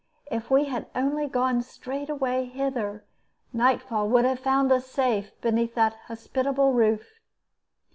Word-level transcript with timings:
If 0.31 0.49
we 0.49 0.65
had 0.65 0.87
only 0.95 1.27
gone 1.27 1.61
straightway 1.61 2.49
thither, 2.49 3.03
night 3.53 3.83
fall 3.83 4.09
would 4.09 4.25
have 4.25 4.39
found 4.39 4.71
us 4.71 4.87
safe 4.87 5.39
beneath 5.41 5.75
that 5.75 5.93
hospitable 6.07 6.73
roof. 6.73 7.19